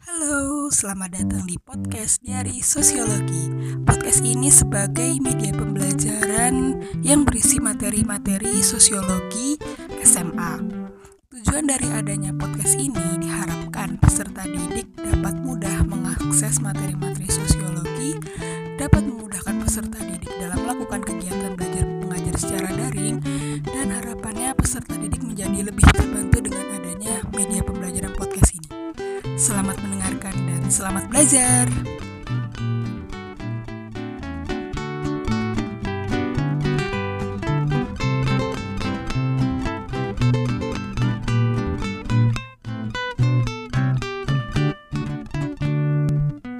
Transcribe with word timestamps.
Halo, 0.00 0.72
selamat 0.72 1.12
datang 1.12 1.44
di 1.44 1.60
podcast 1.60 2.24
dari 2.24 2.64
Sosiologi. 2.64 3.52
Podcast 3.84 4.24
ini 4.24 4.48
sebagai 4.48 5.20
media 5.20 5.52
pembelajaran 5.52 6.80
yang 7.04 7.28
berisi 7.28 7.60
materi-materi 7.60 8.64
sosiologi 8.64 9.60
SMA. 10.00 10.56
Tujuan 11.28 11.68
dari 11.68 11.84
adanya 11.92 12.32
podcast 12.32 12.80
ini 12.80 13.20
diharapkan 13.20 14.00
peserta 14.00 14.48
didik 14.48 14.88
dapat 14.96 15.36
mudah 15.36 15.84
mengakses 15.84 16.64
materi-materi 16.64 17.28
sosiologi, 17.28 18.16
dapat 18.80 19.04
memudahkan 19.04 19.52
peserta 19.60 20.00
didik 20.00 20.32
dalam 20.40 20.64
melakukan 20.64 21.04
kegiatan 21.04 21.52
belajar 21.52 21.84
mengajar 21.84 22.34
secara 22.40 22.72
daring, 22.72 23.20
dan 23.68 23.92
harapannya 23.92 24.56
peserta 24.56 24.96
didik 24.96 25.20
menjadi 25.20 25.60
lebih 25.68 25.84
terbantu 25.92 26.40
dengan 26.40 26.64
adanya 26.72 27.20
media. 27.36 27.69
Selamat 29.40 29.80
mendengarkan 29.80 30.36
dan 30.36 30.68
selamat 30.68 31.08
belajar. 31.08 31.99